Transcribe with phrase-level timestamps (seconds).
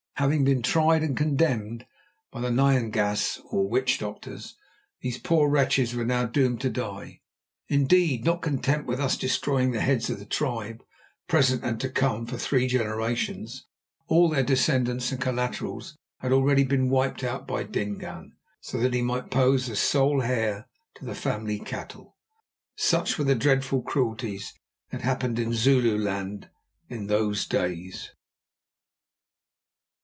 [0.15, 1.87] Having been tried and condemned
[2.31, 4.55] by the Nyangas, or witch doctors,
[5.01, 7.21] these poor wretches were now doomed to die.
[7.69, 10.83] Indeed, not content with thus destroying the heads of the tribe,
[11.27, 13.65] present and to come, for three generations,
[14.05, 19.01] all their descendants and collaterals had already been wiped out by Dingaan, so that he
[19.01, 22.15] might pose as sole heir to the family cattle.
[22.75, 24.53] Such were the dreadful cruelties
[24.91, 26.47] that happened in Zululand
[26.89, 28.11] in those days.